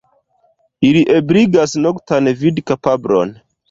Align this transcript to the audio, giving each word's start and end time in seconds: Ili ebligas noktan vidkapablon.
Ili 0.89 1.03
ebligas 1.19 1.79
noktan 1.87 2.35
vidkapablon. 2.43 3.37